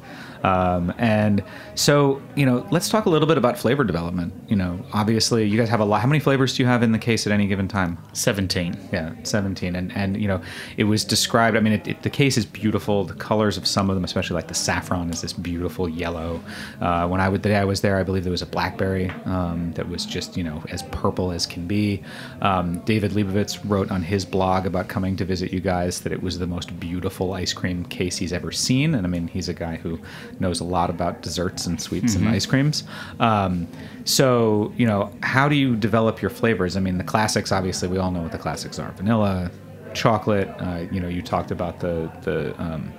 [0.45, 1.43] Um, and
[1.75, 4.33] so, you know, let's talk a little bit about flavor development.
[4.49, 6.01] You know, obviously, you guys have a lot.
[6.01, 7.99] How many flavors do you have in the case at any given time?
[8.13, 8.77] Seventeen.
[8.93, 9.75] Yeah, 17.
[9.75, 10.43] And, and you know,
[10.77, 13.05] it was described, I mean, it, it, the case is beautiful.
[13.05, 16.43] The colors of some of them, especially like the saffron, is this beautiful yellow.
[16.81, 19.11] Uh, when I, would, the day I was there, I believe there was a blackberry
[19.25, 22.03] um, that was just, you know, as purple as can be.
[22.43, 26.23] Um, David Lebovitz wrote on his blog about coming to visit you guys that it
[26.23, 28.95] was the most beautiful ice cream case he's ever seen.
[28.95, 30.01] And I mean, he's a guy who
[30.39, 32.85] knows a lot about desserts and sweets and ice creams.
[33.21, 33.67] Um,
[34.05, 36.77] so, you know, how do you develop your flavors?
[36.77, 39.51] I mean, the classics, obviously, we all know what the classics are vanilla,
[39.95, 40.49] chocolate.
[40.59, 42.93] Uh, you know, you talked about the, the, um,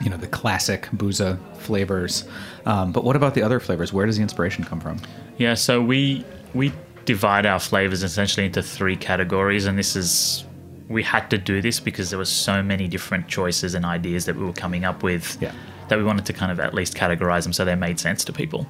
[0.00, 2.24] you know the classic Booza flavors.
[2.66, 3.92] Um, but what about the other flavors?
[3.92, 4.98] Where does the inspiration come from?
[5.38, 6.24] Yeah, so we
[6.54, 6.72] we
[7.04, 10.44] divide our flavors essentially into three categories, and this is
[10.88, 14.36] we had to do this because there were so many different choices and ideas that
[14.36, 15.52] we were coming up with Yeah.
[15.90, 18.32] That we wanted to kind of at least categorize them so they made sense to
[18.32, 18.66] people.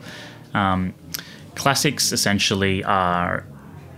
[0.53, 0.95] Um,
[1.55, 3.45] classics essentially are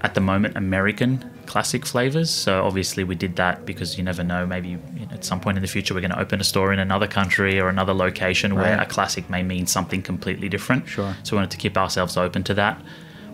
[0.02, 2.30] at the moment American classic flavors.
[2.30, 4.46] So obviously we did that because you never know.
[4.46, 6.72] Maybe you know, at some point in the future we're going to open a store
[6.72, 10.88] in another country or another location where a classic may mean something completely different.
[10.88, 11.14] Sure.
[11.22, 12.80] So we wanted to keep ourselves open to that.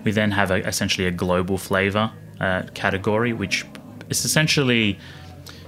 [0.04, 3.64] We then have a, essentially a global flavor uh, category, which
[4.10, 4.98] is essentially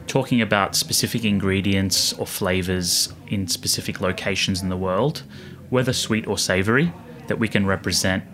[0.06, 5.22] talking about specific ingredients or flavors in specific locations in the world,
[5.70, 6.92] whether sweet or savory,
[7.28, 8.24] that we can represent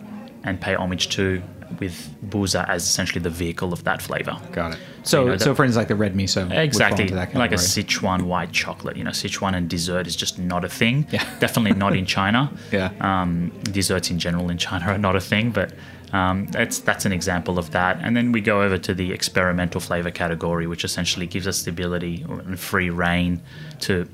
[0.43, 1.41] and pay homage to
[1.79, 4.37] with Buza as essentially the vehicle of that flavor.
[4.51, 4.79] Got it.
[5.03, 7.55] So, You know, so for instance, like the red miso, Exactly, like a.
[7.55, 8.97] Sichuan white chocolate.
[8.97, 11.07] You know, Sichuan and dessert is just not a thing.
[11.11, 11.23] Yeah.
[11.39, 12.51] Definitely not in China.
[12.71, 12.91] Yeah.
[13.01, 15.73] Um, desserts in general in China are not a thing, but
[16.13, 17.99] um, that's that's an example of that.
[18.01, 21.69] And then we go over to the experimental flavor category, which essentially gives us the
[21.71, 23.41] ability and free reign
[23.81, 24.07] to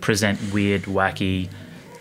[0.00, 1.48] present weird, wacky,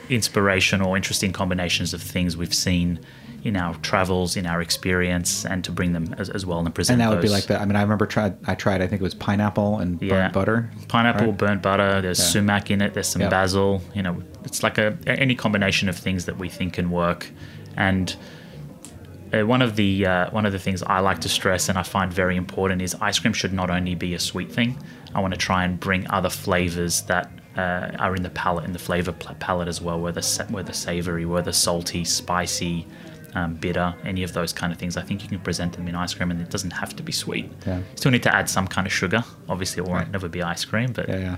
[0.09, 2.99] inspirational, interesting combinations of things we've seen
[3.43, 6.99] in our travels, in our experience, and to bring them as, as well and present.
[6.99, 7.61] and that would be like that.
[7.61, 8.35] I mean, I remember tried.
[8.45, 8.81] I tried.
[8.81, 10.29] I think it was pineapple and burnt Yeah.
[10.29, 10.69] butter.
[10.89, 11.37] pineapple, right?
[11.37, 12.01] burnt butter.
[12.01, 12.25] There's Yeah.
[12.25, 12.93] sumac in it.
[12.93, 13.31] There's some Yep.
[13.31, 13.81] basil.
[13.93, 17.29] You know, it's like a any combination of things that we think can work.
[17.77, 18.13] And
[19.33, 21.83] uh, one of the uh, one of the things I like to stress and I
[21.83, 24.77] find very important is ice cream should not only be a sweet thing.
[25.15, 28.73] I want to try and bring other flavors that uh, are in the palate, in
[28.73, 32.85] the flavor palette as well, whether whether savory, whether salty, spicy.
[33.35, 34.97] Um, bitter, any of those kind of things.
[34.97, 37.11] I think you can present them in ice cream, and it doesn't have to be
[37.11, 37.51] sweet.
[37.63, 37.81] Yeah.
[37.93, 39.23] Still need to add some kind of sugar.
[39.47, 40.11] Obviously, it won't Right.
[40.11, 41.37] never be ice cream, but Yeah,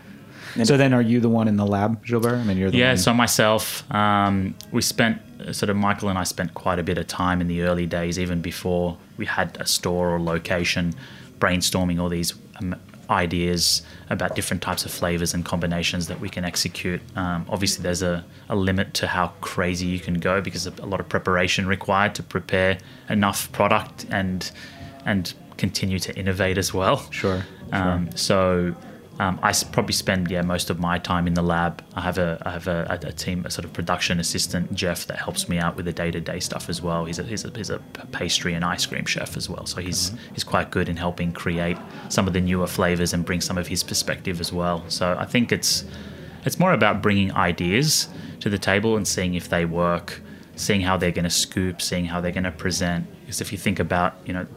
[0.56, 0.64] yeah.
[0.64, 2.36] So then, are you the one in the lab, Gilbert?
[2.36, 2.98] I mean, you're the yeah, one.
[2.98, 5.22] so myself, um, we spent
[5.54, 8.20] sort of Michael and I spent quite a bit of time in the early days,
[8.20, 10.94] even before we had a store or location,
[11.40, 12.76] brainstorming all these um,
[13.10, 17.02] ideas about different types of flavors and combinations that we can execute.
[17.16, 21.00] Um, obviously, there's a, a limit to how crazy you can go because a lot
[21.00, 22.78] of preparation required to prepare
[23.10, 24.52] enough product and
[25.06, 26.98] and continue to innovate as well.
[27.12, 28.76] Sure, Um, so
[29.22, 31.84] um, I probably spend yeah most of my time in the lab.
[31.94, 35.20] I have a I have a, a, team, a sort of production assistant, Jeff, that
[35.20, 37.06] helps me out with the day to day stuff as well.
[37.06, 37.78] He's a, he's a he's a
[38.12, 41.78] pastry and ice cream chef as well, so he's he's quite good in helping create
[42.10, 44.84] some of the newer flavors and bring some of his perspective as well.
[44.88, 45.86] So I think it's
[46.44, 48.08] it's more about bringing ideas
[48.40, 50.20] to the table and seeing if they work,
[50.56, 53.06] seeing how they're going to scoop, seeing how they're going to present.
[53.22, 54.48] Because if you think about you know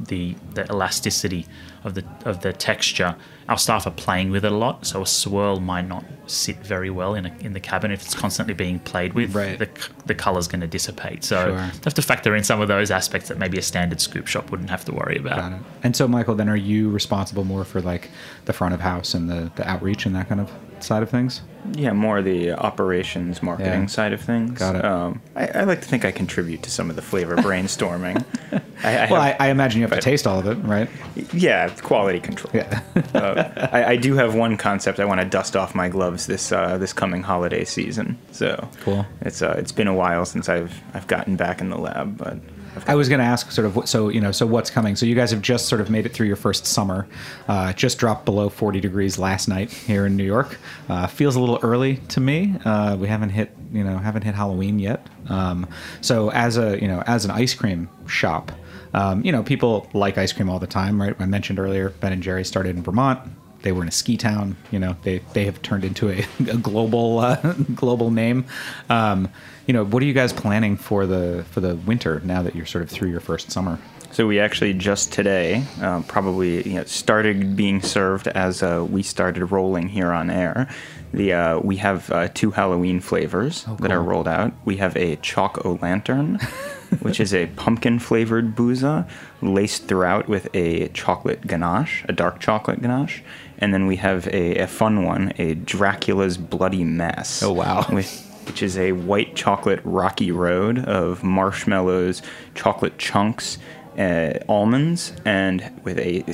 [0.00, 1.46] the the elasticity
[1.84, 3.16] of the of the texture.
[3.48, 6.88] Our staff are playing with it a lot, so a swirl might not sit very
[6.88, 9.34] well in a, in the cabin if it's constantly being played with.
[9.34, 9.58] Right.
[9.58, 11.24] The c- the color's going to dissipate.
[11.24, 11.50] So Sure.
[11.50, 14.50] you have to factor in some of those aspects that maybe a standard scoop shop
[14.50, 15.36] wouldn't have to worry about.
[15.36, 15.58] Got it.
[15.82, 18.10] And so, Michael, then are you responsible more for like
[18.46, 21.42] the front of house and the, the outreach and that kind of side of things?
[21.72, 23.86] Yeah, more the operations marketing Yeah.
[23.86, 24.58] side of things.
[24.58, 24.84] Got it.
[24.84, 28.22] Um, I, I like to think I contribute to some of the flavor brainstorming.
[28.84, 30.90] I, I Well, have- I, I imagine you have to taste all of it, right?
[31.32, 32.50] yeah, quality control.
[32.54, 32.80] Yeah.
[33.14, 35.00] uh, I, I do have one concept.
[35.00, 38.18] I want to dust off my gloves this uh, this coming holiday season.
[38.32, 39.06] So Cool.
[39.22, 42.38] It's uh, it's been a while since I've I've gotten back in the lab, but
[42.86, 44.96] I've was going to ask sort of what, so you know so what's coming.
[44.96, 47.06] So you guys have just sort of made it through your first summer.
[47.48, 50.58] Uh, just dropped below 40 degrees last night here in New York.
[50.88, 52.56] Uh, feels a little early to me.
[52.64, 55.06] Uh, we haven't hit you know haven't hit Halloween yet.
[55.28, 55.68] Um,
[56.00, 58.52] so as a you know as an ice cream shop,
[58.94, 61.14] um, you know people like ice cream all the time, right?
[61.18, 63.20] I mentioned earlier Ben and Jerry started in Vermont.
[63.62, 64.56] They were in a ski town.
[64.70, 67.36] You know they they have turned into a, a global uh,
[67.74, 68.46] global name.
[68.88, 69.28] Um,
[69.66, 72.66] you know what are you guys planning for the for the winter now that you're
[72.66, 73.78] sort of through your first summer?
[74.14, 79.02] So we actually just today um, probably you know, started being served as uh, we
[79.02, 80.68] started rolling here on air.
[81.12, 84.52] The uh, we have uh, two Halloween flavors that are rolled out.
[84.64, 86.38] We have a chalk o lantern,
[87.00, 89.08] which is a pumpkin flavored booza
[89.42, 93.22] laced throughout with a chocolate ganache, a dark chocolate ganache,
[93.58, 97.42] and then we have a, a fun one, a Dracula's bloody mess.
[97.42, 97.86] Oh, wow.
[97.92, 102.20] With which is a white chocolate rocky road of marshmallows,
[102.54, 103.58] chocolate chunks,
[103.98, 106.30] uh, almonds, and with a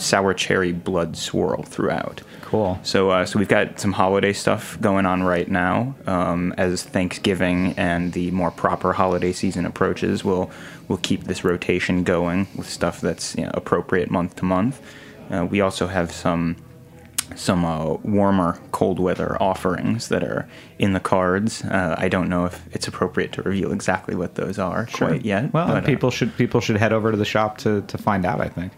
[0.00, 2.22] sour cherry blood swirl throughout.
[2.42, 2.80] Cool.
[2.82, 5.94] So, uh, so we've got some holiday stuff going on right now.
[6.06, 10.50] Um, as Thanksgiving and the more proper holiday season approaches, we'll
[10.88, 14.80] we'll keep this rotation going with stuff that's you know, appropriate month to month.
[15.30, 16.56] Uh, we also have some
[17.36, 21.62] some uh, warmer cold weather offerings that are in the cards.
[21.64, 25.52] Uh, I don't know if it's appropriate to reveal exactly what those are quite yet.
[25.52, 28.24] Well, but, uh, people should people should head over to the shop to, to find
[28.26, 28.40] out.
[28.40, 28.72] I think.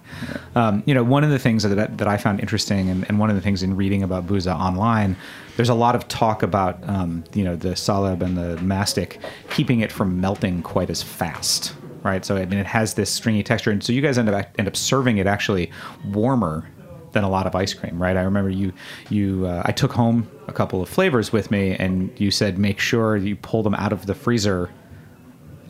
[0.54, 3.18] Um, you know, one of the things that I- that I found interesting, and, and
[3.18, 5.16] one of the things in reading about Buza online,
[5.56, 9.18] there's a lot of talk about um, you know the Saleb and the Mastic
[9.50, 11.74] keeping it from melting quite as fast.
[12.02, 14.46] Right, so I mean, it has this stringy texture, and so you guys end up
[14.58, 15.70] end up serving it actually
[16.10, 16.68] warmer
[17.12, 18.16] than a lot of ice cream, right?
[18.16, 18.72] I remember you
[19.10, 22.80] you uh, I took home a couple of flavors with me, and you said make
[22.80, 24.70] sure you pull them out of the freezer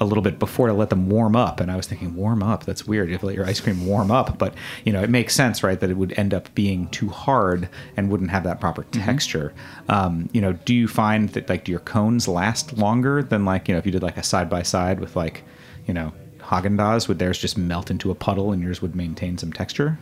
[0.00, 1.60] a little bit before to let them warm up.
[1.60, 2.64] And I was thinking, warm up?
[2.64, 3.08] That's weird.
[3.08, 4.36] You have to let your ice cream warm up.
[4.36, 7.68] But, you know, it makes sense, right, that it would end up being too hard
[7.96, 9.54] and wouldn't have that proper texture.
[9.88, 13.68] Um, you know, do you find that, like, do your cones last longer than, like,
[13.68, 15.44] you know, if you did, like, a side by side with, like,
[15.86, 19.38] you know, Haagen Dazs, would theirs just melt into a puddle and yours would maintain
[19.38, 19.98] some texture?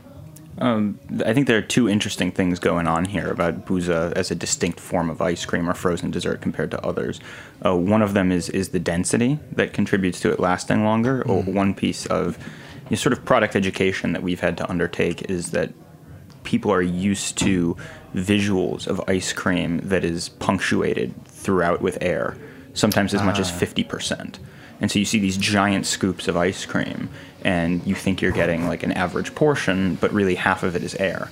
[0.59, 4.35] Um, I think there are two interesting things going on here about booza as a
[4.35, 7.21] distinct form of ice cream or frozen dessert compared to others.
[7.65, 11.23] Uh, one of them is is the density that contributes to it lasting longer.
[11.27, 12.37] Or one piece of
[12.85, 15.73] you know, sort of product education that we've had to undertake is that
[16.43, 17.77] people are used to
[18.15, 22.37] visuals of ice cream that is punctuated throughout with air,
[22.75, 24.39] sometimes as much as 50%.
[24.81, 27.11] And so you see these giant scoops of ice cream,
[27.45, 30.95] and you think you're getting like an average portion, but really half of it is
[30.97, 31.31] air.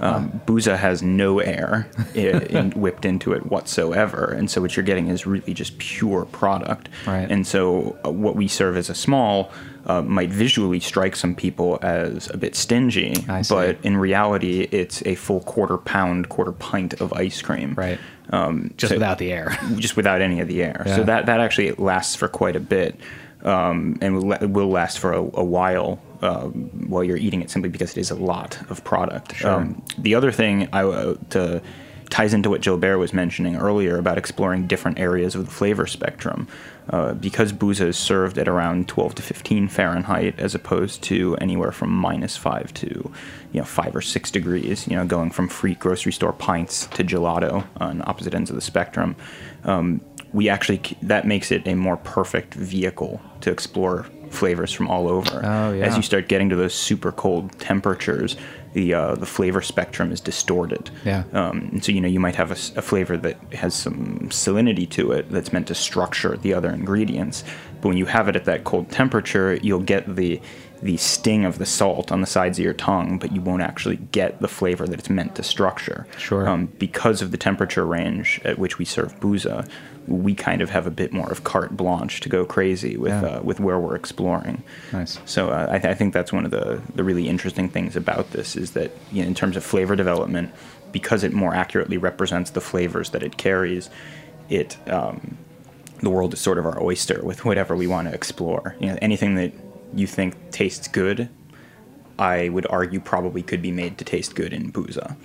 [0.00, 4.84] Um, Booza has no air i- in, whipped into it whatsoever, and so what you're
[4.84, 6.88] getting is really just pure product.
[7.06, 7.30] Right.
[7.30, 9.52] And so uh, what we serve as a small
[9.84, 13.14] uh, might visually strike some people as a bit stingy,
[13.50, 17.74] but in reality, it's a full quarter pound, quarter pint of ice cream.
[17.74, 17.98] Right.
[18.30, 19.58] Um, Just so- without the air.
[19.76, 20.82] just without any of the air.
[20.86, 20.96] Yeah.
[20.96, 22.98] So that that actually lasts for quite a bit,
[23.44, 27.70] um, and will, will last for a, a while um, while you're eating it, simply
[27.70, 29.44] because it is a lot of product.
[29.44, 31.62] Um, the other thing I uh, to
[32.10, 36.48] ties into what Gilbert was mentioning earlier about exploring different areas of the flavor spectrum.
[36.90, 41.70] Uh, because Booza is served at around 12 to 15 Fahrenheit, as opposed to anywhere
[41.70, 42.88] from minus five to,
[43.52, 44.88] you know, five or six degrees.
[44.88, 48.62] You know, going from free grocery store pints to gelato on opposite ends of the
[48.62, 49.14] spectrum.
[49.62, 50.00] Um,
[50.32, 55.40] we actually that makes it a more perfect vehicle to explore flavors from all over.
[55.44, 55.84] Oh, yeah.
[55.84, 58.36] As you start getting to those super cold temperatures,
[58.72, 60.90] the uh, the flavor spectrum is distorted.
[61.04, 61.24] Yeah.
[61.32, 65.12] Um, and so you know you might have a flavor that has some salinity to
[65.12, 67.42] it that's meant to structure the other ingredients.
[67.80, 70.40] But when you have it at that cold temperature, you'll get the
[70.82, 73.96] the sting of the salt on the sides of your tongue, but you won't actually
[73.96, 76.06] get the flavor that it's meant to structure.
[76.16, 76.48] Sure.
[76.48, 79.68] Um, because of the temperature range at which we serve booza,
[80.06, 83.22] we kind of have a bit more of carte blanche to go crazy with Yeah.
[83.36, 84.62] uh, with where we're exploring.
[84.92, 85.18] Nice.
[85.26, 88.30] So uh, I, th- I think that's one of the, the really interesting things about
[88.30, 90.50] this is that you know, in terms of flavor development,
[90.92, 93.90] because it more accurately represents the flavors that it carries,
[94.48, 95.36] it um,
[96.00, 98.74] the world is sort of our oyster with whatever we want to explore.
[98.80, 99.52] You know, anything that
[99.94, 101.28] you think tastes good,
[102.18, 105.16] I would argue probably could be made to taste good in booza.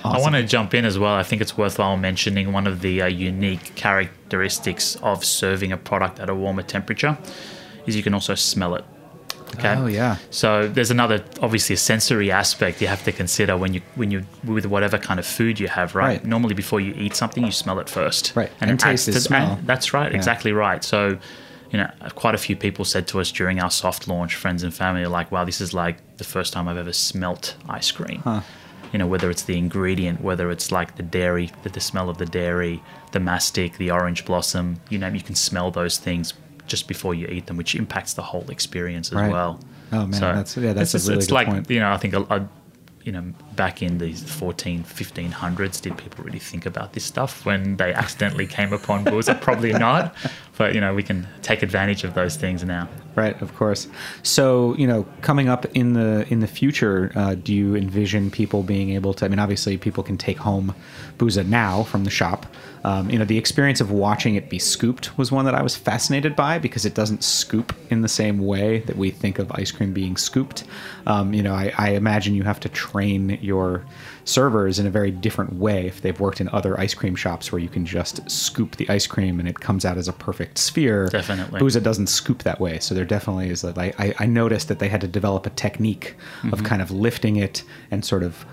[0.04, 1.14] I want to jump in as well.
[1.14, 6.18] I think it's worthwhile mentioning one of the uh, unique characteristics of serving a product
[6.18, 7.16] at a warmer temperature
[7.86, 8.84] is you can also smell it.
[9.56, 9.74] Okay.
[9.74, 10.16] Oh, yeah.
[10.30, 14.24] So there's another, obviously, a sensory aspect you have to consider when you when you
[14.44, 16.06] with whatever kind of food you have, right?
[16.18, 16.24] Right.
[16.24, 18.50] Normally, before you eat something, you smell it first, Right.
[18.60, 20.16] And, And it adds taste is to- and that's right, Yeah.
[20.16, 20.84] exactly right.
[20.84, 21.18] So,
[21.70, 24.74] you know, quite a few people said to us during our soft launch, friends and
[24.74, 28.22] family, like, "Wow, this is like the first time I've ever smelt ice cream."
[28.92, 32.18] You know, whether it's the ingredient, whether it's like the dairy, the, the smell of
[32.18, 36.34] the dairy, the mastic, the orange blossom, you know, you can smell those things
[36.66, 39.30] just before you eat them, which impacts the whole experience as Right.
[39.30, 39.60] well.
[39.92, 41.70] Oh, man, that's- yeah, that's it's, a really it's good like, point.
[41.70, 42.48] you know, I think a, a,
[43.04, 47.76] you know, back in the 14, 1500s, did people really think about this stuff when
[47.76, 49.40] they accidentally came upon booza?
[49.40, 50.14] Probably not.
[50.58, 52.88] But, you know, we can take advantage of those things now.
[53.16, 53.88] Right, of course.
[54.22, 58.62] So, you know, coming up in the in the future, uh, do you envision people
[58.62, 59.24] being able to?
[59.24, 60.74] I mean, obviously, people can take home
[61.18, 62.46] booza now from the shop.
[62.84, 65.76] Um, you know, the experience of watching it be scooped was one that I was
[65.76, 69.70] fascinated by because it doesn't scoop in the same way that we think of ice
[69.70, 70.64] cream being scooped.
[71.06, 73.84] Um, you know, I, I imagine you have to train your
[74.24, 77.58] servers in a very different way if they've worked in other ice cream shops where
[77.58, 81.08] you can just scoop the ice cream and it comes out as a perfect sphere.
[81.08, 81.60] Definitely.
[81.60, 82.78] Booza doesn't scoop that way.
[82.78, 83.78] So there definitely is that.
[83.78, 86.14] I, I, noticed that they had to develop a technique
[86.52, 88.44] of kind of lifting it and sort of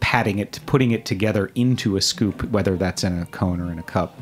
[0.00, 3.78] patting it, putting it together into a scoop, whether that's in a cone or in
[3.78, 4.18] a cup.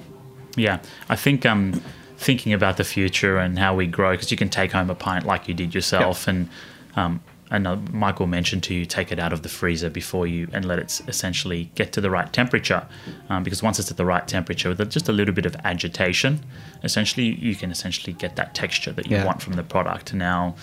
[0.57, 1.81] Yeah, I think um,
[2.17, 5.27] thinking about the future and how we grow, because you can take home a pint
[5.27, 6.49] like you did yourself, and
[6.97, 7.21] um,
[7.51, 10.65] I know Michael mentioned to you take it out of the freezer before you and
[10.65, 12.85] let it essentially get to the right temperature.
[13.29, 16.41] Um, because once it's at the right temperature, with just a little bit of agitation,
[16.83, 19.25] essentially you can essentially get that texture that you Yeah.
[19.25, 20.13] want from the product.
[20.13, 20.57] Now,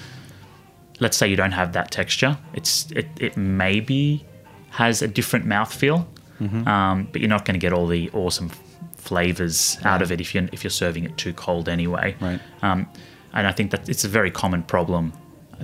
[1.00, 4.26] let's say you don't have that texture, it's it, it maybe
[4.72, 6.06] has a different mouthfeel,
[6.42, 6.68] Mm-hmm.
[6.68, 8.50] um, but you're not going to get all the awesome
[8.98, 12.16] flavors out of it if you're if you're serving it too cold anyway.
[12.20, 12.40] Right.
[12.62, 12.88] Um,
[13.34, 15.14] and I think that it's a very common problem.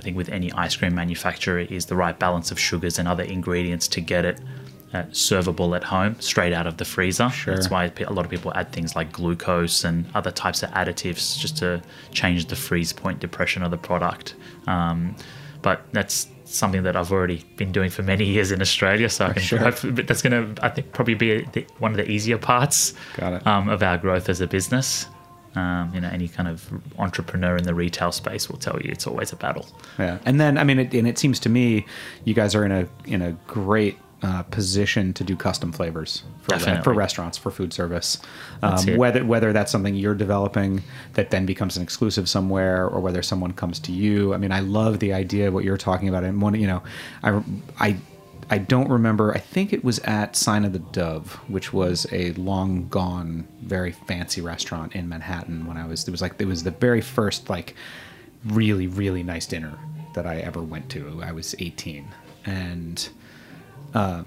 [0.00, 3.22] I think with any ice cream manufacturer is the right balance of sugars and other
[3.22, 4.40] ingredients to get it
[4.94, 7.28] uh, servable at home, straight out of the freezer.
[7.28, 7.54] Sure.
[7.54, 11.38] That's why a lot of people add things like glucose and other types of additives
[11.38, 11.82] just to
[12.12, 14.36] change the freeze point depression of the product.
[14.66, 15.14] Um,
[15.60, 19.34] but that's something that I've already been doing for many years in Australia, so I
[19.34, 19.58] can sure.
[19.58, 23.46] that's going to I think probably be the, one of the easier parts Got it.
[23.46, 25.06] um, of our growth as a business.
[25.56, 29.06] Um, you know, any kind of entrepreneur in the retail space will tell you it's
[29.06, 29.66] always a battle.
[29.98, 31.86] Yeah, and then I mean, it, and it seems to me
[32.24, 36.56] you guys are in a in a great uh, position to do custom flavors for,
[36.56, 38.18] re- for restaurants for food service.
[38.62, 40.82] Um, whether whether that's something you're developing
[41.14, 44.34] that then becomes an exclusive somewhere, or whether someone comes to you.
[44.34, 46.82] I mean, I love the idea of what you're talking about, and one, you know,
[47.22, 47.42] I
[47.78, 47.96] I.
[48.52, 49.32] I don't remember.
[49.32, 53.92] I think it was at Sign of the Dove, which was a long gone, very
[53.92, 55.66] fancy restaurant in Manhattan.
[55.66, 57.76] When I was, it was like it was the very first like
[58.44, 59.78] really really nice dinner
[60.14, 61.22] that I ever went to.
[61.22, 62.08] I was 18,
[62.44, 63.08] and
[63.94, 64.24] uh,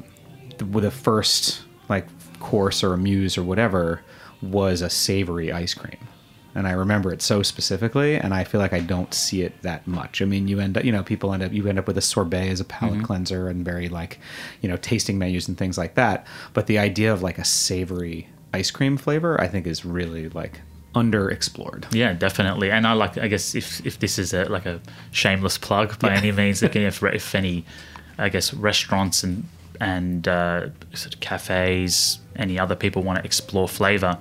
[0.58, 2.08] the, the first like
[2.40, 4.04] course or amuse or whatever
[4.42, 6.00] was a savory ice cream.
[6.56, 9.88] And I remember it so specifically, and I feel like I don't see it that
[9.88, 10.22] much.
[10.22, 12.02] I mean, you end up, you know, people end up, you end up with a
[12.02, 14.20] sorbet as a palate cleanser and very like,
[14.62, 16.28] you know, tasting menus and things like that.
[16.54, 20.62] But the idea of like a savory ice cream flavor, I think, is really like
[20.94, 21.92] underexplored.
[21.94, 22.72] Yeah, definitely.
[22.72, 23.18] And I like.
[23.18, 24.80] I guess if if this is a like a
[25.12, 27.66] shameless plug by any means, if if any,
[28.18, 29.48] I guess restaurants and
[29.82, 34.18] and uh, sort of cafes, any other people want to explore flavor,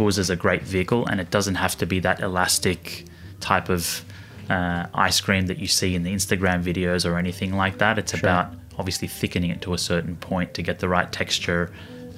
[0.00, 3.04] Booza is a great vehicle, and it doesn't have to be that elastic
[3.40, 4.02] type of
[4.48, 7.98] uh, ice cream that you see in the Instagram videos or anything like that.
[7.98, 11.70] It's about obviously thickening it to a certain point to get the right texture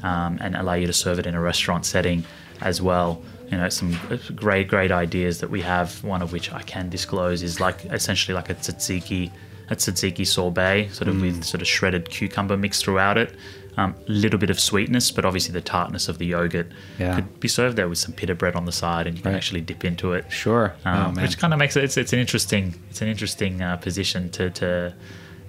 [0.05, 2.25] um, and allow you to serve it in a restaurant setting
[2.61, 3.21] as well.
[3.51, 3.99] You know, some
[4.37, 6.05] great, great ideas that we have.
[6.05, 9.33] One of which I can disclose is like essentially like a tzatziki,
[9.71, 13.35] a tzatziki sorbet, sort of with sort of shredded cucumber mixed throughout it.
[13.77, 17.15] A um, little bit of sweetness, but obviously the tartness of the yogurt Yeah.
[17.15, 19.39] could be served there with some pita bread on the side, and you can Right.
[19.39, 20.27] actually dip into it.
[20.31, 20.75] Sure.
[20.85, 23.77] Um, oh, which kind of makes it it's, it's an interesting it's an interesting uh,
[23.79, 24.93] position to to,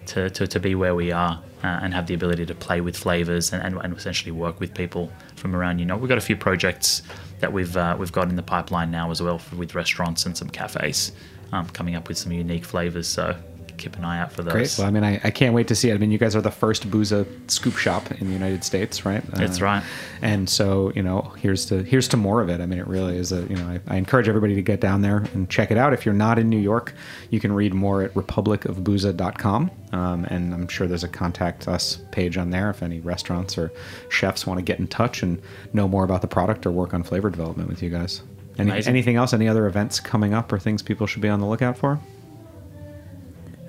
[0.05, 2.95] to to to be where we are uh, and have the ability to play with
[2.95, 6.21] flavors and, and, and essentially work with people from around you know we've got a
[6.21, 7.01] few projects
[7.41, 10.37] that we've uh, we've got in the pipeline now as well for, with restaurants and
[10.37, 11.11] some cafes
[11.51, 13.35] um, coming up with some unique flavors so
[13.83, 14.75] keep an eye out for those Great.
[14.77, 15.95] Well, I mean, I, I can't wait to see it.
[15.95, 19.21] I mean, you guys are the first Booza scoop shop in the United States, right?
[19.31, 19.83] That's Uh, right.
[20.21, 22.61] And so, you know, here's to here's to more of it.
[22.61, 25.01] I mean, it really is a you know, I, I encourage everybody to get down
[25.01, 25.91] there and check it out.
[25.91, 26.93] If you're not in New York,
[27.29, 32.37] you can read more at republicofbooza.com, um, and I'm sure there's a contact us page
[32.37, 33.71] on there if any restaurants or
[34.09, 35.41] chefs want to get in touch and
[35.73, 38.21] know more about the product or work on flavor development with you guys.
[38.57, 39.33] Any, anything else?
[39.33, 41.99] Any other events coming up or things people should be on the lookout for?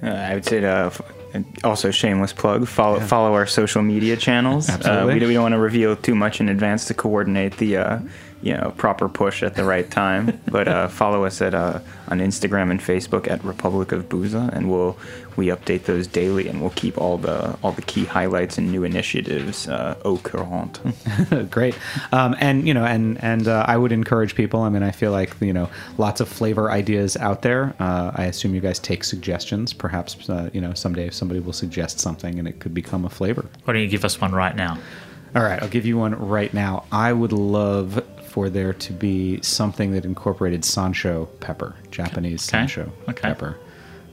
[0.05, 0.91] Uh, I would say to, uh,
[1.65, 2.69] also shameless plug.
[2.69, 4.69] Follow follow our social media channels.
[4.85, 7.79] Uh, we, don't, we don't want to reveal too much in advance to coordinate the
[7.79, 7.99] uh,
[8.45, 10.39] you know proper push at the right time.
[10.51, 14.71] but uh, follow us at uh, on Instagram and Facebook at Republic of Booza, and
[14.71, 14.97] we'll
[15.37, 18.85] we update those daily, and we'll keep all the all the key highlights and new
[18.85, 20.79] initiatives uh, au courant.
[21.51, 21.77] Great,
[22.13, 24.61] um, and you know, and and uh, I would encourage people.
[24.61, 27.75] I mean, I feel like you know, lots of flavor ideas out there.
[27.81, 29.73] Uh, I assume you guys take suggestions.
[29.73, 33.11] Perhaps uh, you know, someday if somebody will suggest something, and it could become a
[33.11, 33.47] flavor.
[33.65, 34.79] why don't you give us one right now
[35.35, 36.85] All right, I'll give you one right now.
[36.93, 38.05] I would love
[38.35, 42.65] for there to be something that incorporated Sansho pepper, Japanese Okay.
[42.65, 43.21] Sansho Okay.
[43.29, 43.57] pepper.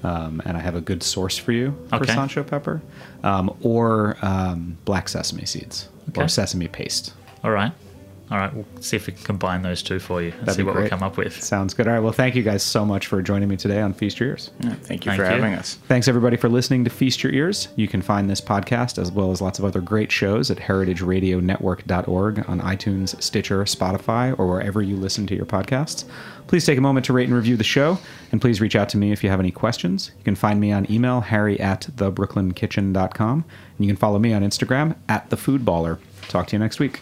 [0.03, 2.13] Um, and I have a good source for you for Okay.
[2.13, 2.81] Sansho pepper,
[3.23, 7.13] um, or um, black sesame seeds, or sesame paste.
[7.43, 7.71] all right
[8.31, 10.61] all right we'll see if we can combine those two for you and That'd see
[10.61, 10.83] be what great.
[10.85, 11.87] we come up with Sounds good.
[11.87, 11.99] All right.
[11.99, 14.51] Well, thank you guys so much for joining me today on Feast Your Ears.
[14.61, 15.29] Thank you Thank for you.
[15.29, 15.75] having us.
[15.87, 17.67] Thanks everybody for listening to Feast Your Ears.
[17.75, 22.49] You can find this podcast as well as lots of other great shows at heritageradionetwork.org
[22.49, 26.05] on iTunes, Stitcher, Spotify, or wherever you listen to your podcasts.
[26.47, 27.97] Please take a moment to rate and review the show,
[28.31, 30.11] and please reach out to me if you have any questions.
[30.17, 33.45] You can find me on email, harry at thebrooklynkitchen.com,
[33.77, 35.99] and you can follow me on Instagram at thefoodballer.
[36.27, 37.01] Talk to you next week.